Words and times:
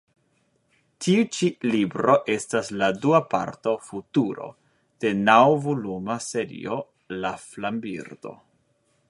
Tiu 1.07 1.25
ĉi 1.35 1.49
libro 1.73 2.15
estas 2.35 2.71
la 2.83 2.89
dua 3.03 3.19
parto 3.35 3.75
Futuro 3.91 4.49
de 5.05 5.13
naŭvoluma 5.29 6.19
serio 6.31 6.81
La 7.21 7.35
flambirdo. 7.47 8.35